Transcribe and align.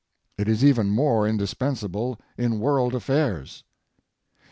It 0.35 0.47
is 0.47 0.65
even 0.65 0.89
more 0.89 1.27
indispensable 1.27 2.19
in 2.35 2.59
world 2.59 2.95
affairs. 2.95 3.63